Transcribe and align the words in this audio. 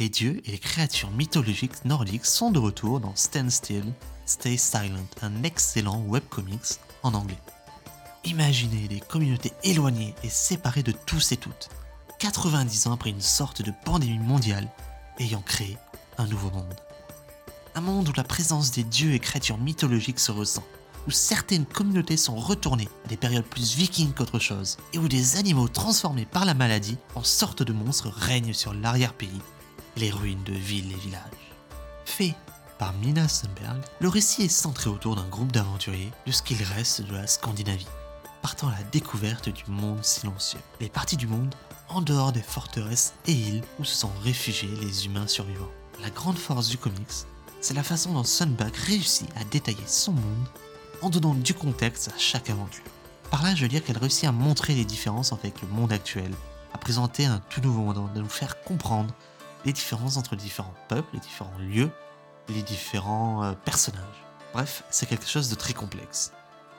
Les 0.00 0.08
dieux 0.08 0.42
et 0.44 0.50
les 0.50 0.58
créatures 0.58 1.12
mythologiques 1.12 1.84
nordiques 1.84 2.26
sont 2.26 2.50
de 2.50 2.58
retour 2.58 2.98
dans 2.98 3.14
Stand 3.14 3.48
Still, 3.48 3.92
Stay 4.26 4.56
Silent, 4.56 5.06
un 5.22 5.44
excellent 5.44 6.02
webcomics 6.08 6.80
en 7.04 7.14
anglais. 7.14 7.38
Imaginez 8.24 8.88
des 8.88 8.98
communautés 8.98 9.52
éloignées 9.62 10.16
et 10.24 10.28
séparées 10.28 10.82
de 10.82 10.90
tous 10.90 11.30
et 11.30 11.36
toutes, 11.36 11.68
90 12.18 12.88
ans 12.88 12.92
après 12.92 13.10
une 13.10 13.20
sorte 13.20 13.62
de 13.62 13.72
pandémie 13.84 14.18
mondiale 14.18 14.68
ayant 15.20 15.42
créé 15.42 15.76
un 16.18 16.26
nouveau 16.26 16.50
monde. 16.50 16.74
Un 17.76 17.80
monde 17.80 18.08
où 18.08 18.12
la 18.16 18.24
présence 18.24 18.72
des 18.72 18.82
dieux 18.82 19.12
et 19.12 19.20
créatures 19.20 19.58
mythologiques 19.58 20.18
se 20.18 20.32
ressent, 20.32 20.64
où 21.06 21.12
certaines 21.12 21.66
communautés 21.66 22.16
sont 22.16 22.34
retournées 22.34 22.88
à 23.04 23.08
des 23.10 23.16
périodes 23.16 23.44
plus 23.44 23.76
vikings 23.76 24.12
qu'autre 24.12 24.40
chose, 24.40 24.76
et 24.92 24.98
où 24.98 25.06
des 25.06 25.36
animaux 25.36 25.68
transformés 25.68 26.26
par 26.26 26.46
la 26.46 26.54
maladie 26.54 26.98
en 27.14 27.22
sorte 27.22 27.62
de 27.62 27.72
monstres 27.72 28.08
règnent 28.08 28.54
sur 28.54 28.74
l'arrière-pays 28.74 29.40
les 29.96 30.10
ruines 30.10 30.42
de 30.44 30.52
villes 30.52 30.92
et 30.92 30.96
villages. 30.96 31.52
Fait 32.04 32.34
par 32.78 32.92
Mina 32.94 33.28
Sundberg, 33.28 33.80
le 34.00 34.08
récit 34.08 34.42
est 34.42 34.48
centré 34.48 34.90
autour 34.90 35.16
d'un 35.16 35.28
groupe 35.28 35.52
d'aventuriers 35.52 36.10
de 36.26 36.32
ce 36.32 36.42
qu'il 36.42 36.62
reste 36.62 37.02
de 37.02 37.14
la 37.14 37.26
Scandinavie, 37.26 37.86
partant 38.42 38.68
à 38.68 38.72
la 38.72 38.82
découverte 38.84 39.48
du 39.48 39.64
monde 39.68 40.04
silencieux, 40.04 40.60
les 40.80 40.88
parties 40.88 41.16
du 41.16 41.26
monde 41.26 41.54
en 41.88 42.02
dehors 42.02 42.32
des 42.32 42.42
forteresses 42.42 43.14
et 43.26 43.32
îles 43.32 43.62
où 43.78 43.84
se 43.84 43.94
sont 43.94 44.10
réfugiés 44.22 44.74
les 44.80 45.06
humains 45.06 45.28
survivants. 45.28 45.70
La 46.02 46.10
grande 46.10 46.38
force 46.38 46.68
du 46.68 46.76
comics, 46.76 47.26
c'est 47.60 47.74
la 47.74 47.82
façon 47.82 48.12
dont 48.12 48.24
Sundberg 48.24 48.74
réussit 48.74 49.28
à 49.36 49.44
détailler 49.44 49.86
son 49.86 50.12
monde 50.12 50.48
en 51.00 51.10
donnant 51.10 51.34
du 51.34 51.54
contexte 51.54 52.08
à 52.08 52.18
chaque 52.18 52.50
aventure. 52.50 52.84
Par 53.30 53.42
là, 53.42 53.54
je 53.54 53.62
veux 53.62 53.68
dire 53.68 53.84
qu'elle 53.84 53.98
réussit 53.98 54.24
à 54.24 54.32
montrer 54.32 54.74
les 54.74 54.84
différences 54.84 55.32
avec 55.32 55.62
le 55.62 55.68
monde 55.68 55.92
actuel, 55.92 56.32
à 56.72 56.78
présenter 56.78 57.24
un 57.24 57.40
tout 57.50 57.60
nouveau 57.60 57.82
monde, 57.82 58.10
à 58.14 58.18
nous 58.18 58.28
faire 58.28 58.62
comprendre 58.62 59.14
les 59.64 59.72
différences 59.72 60.16
entre 60.16 60.34
les 60.34 60.42
différents 60.42 60.74
peuples, 60.88 61.14
les 61.14 61.20
différents 61.20 61.58
lieux, 61.58 61.90
les 62.48 62.62
différents 62.62 63.44
euh, 63.44 63.52
personnages. 63.52 64.24
Bref, 64.52 64.84
c'est 64.90 65.06
quelque 65.06 65.28
chose 65.28 65.48
de 65.48 65.54
très 65.54 65.72
complexe, 65.72 66.32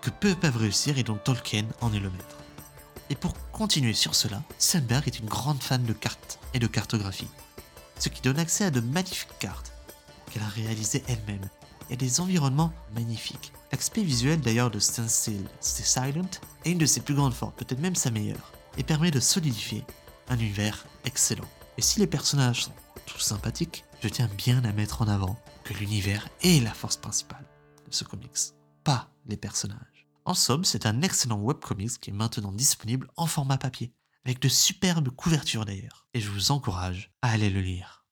que 0.00 0.10
peu 0.10 0.34
peuvent 0.34 0.56
réussir 0.56 0.98
et 0.98 1.02
dont 1.02 1.16
Tolkien 1.16 1.64
en 1.80 1.92
est 1.92 2.00
le 2.00 2.10
maître. 2.10 2.36
Et 3.10 3.14
pour 3.14 3.34
continuer 3.50 3.94
sur 3.94 4.14
cela, 4.14 4.42
Sandberg 4.58 5.06
est 5.06 5.18
une 5.18 5.28
grande 5.28 5.62
fan 5.62 5.84
de 5.84 5.92
cartes 5.92 6.38
et 6.54 6.58
de 6.58 6.66
cartographie, 6.66 7.28
ce 7.98 8.08
qui 8.08 8.22
donne 8.22 8.38
accès 8.38 8.64
à 8.64 8.70
de 8.70 8.80
magnifiques 8.80 9.38
cartes 9.38 9.72
qu'elle 10.30 10.42
a 10.42 10.48
réalisées 10.48 11.04
elle-même 11.08 11.48
et 11.90 11.94
à 11.94 11.96
des 11.96 12.20
environnements 12.20 12.72
magnifiques. 12.94 13.52
L'aspect 13.70 14.02
visuel 14.02 14.40
d'ailleurs 14.40 14.70
de 14.70 14.78
Still, 14.78 15.08
Stay 15.60 15.82
Silent 15.82 16.30
est 16.64 16.70
une 16.70 16.78
de 16.78 16.86
ses 16.86 17.00
plus 17.00 17.14
grandes 17.14 17.34
forces, 17.34 17.54
peut-être 17.56 17.80
même 17.80 17.96
sa 17.96 18.10
meilleure, 18.10 18.52
et 18.76 18.82
permet 18.82 19.10
de 19.10 19.20
solidifier 19.20 19.84
un 20.28 20.38
univers 20.38 20.86
excellent. 21.04 21.48
Et 21.78 21.82
si 21.82 22.00
les 22.00 22.06
personnages 22.06 22.64
sont 22.64 22.72
tous 23.06 23.20
sympathiques, 23.20 23.84
je 24.02 24.08
tiens 24.08 24.28
bien 24.36 24.62
à 24.64 24.72
mettre 24.72 25.00
en 25.00 25.08
avant 25.08 25.38
que 25.64 25.72
l'univers 25.74 26.28
est 26.42 26.62
la 26.62 26.74
force 26.74 26.96
principale 26.96 27.44
de 27.86 27.94
ce 27.94 28.04
comics, 28.04 28.52
pas 28.84 29.08
les 29.26 29.36
personnages. 29.36 30.06
En 30.24 30.34
somme, 30.34 30.64
c'est 30.64 30.86
un 30.86 31.02
excellent 31.02 31.40
webcomics 31.40 31.98
qui 31.98 32.10
est 32.10 32.12
maintenant 32.12 32.52
disponible 32.52 33.08
en 33.16 33.26
format 33.26 33.58
papier, 33.58 33.94
avec 34.24 34.40
de 34.40 34.48
superbes 34.48 35.08
couvertures 35.10 35.64
d'ailleurs, 35.64 36.06
et 36.14 36.20
je 36.20 36.30
vous 36.30 36.52
encourage 36.52 37.10
à 37.22 37.30
aller 37.30 37.50
le 37.50 37.60
lire. 37.60 38.04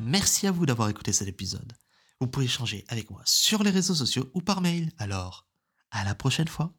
Merci 0.00 0.46
à 0.46 0.52
vous 0.52 0.66
d'avoir 0.66 0.88
écouté 0.88 1.12
cet 1.12 1.28
épisode. 1.28 1.72
Vous 2.20 2.28
pouvez 2.28 2.46
échanger 2.46 2.84
avec 2.88 3.10
moi 3.10 3.22
sur 3.24 3.62
les 3.62 3.70
réseaux 3.70 3.94
sociaux 3.94 4.30
ou 4.34 4.40
par 4.40 4.60
mail. 4.60 4.92
Alors, 4.98 5.46
à 5.90 6.04
la 6.04 6.14
prochaine 6.14 6.48
fois. 6.48 6.74